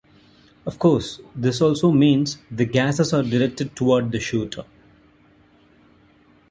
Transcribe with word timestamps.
Of 0.65 0.79
course, 0.79 1.21
this 1.35 1.61
also 1.61 1.91
means 1.91 2.39
the 2.49 2.65
gases 2.65 3.13
are 3.13 3.21
directed 3.21 3.75
toward 3.75 4.11
the 4.11 4.19
shooter. 4.19 4.65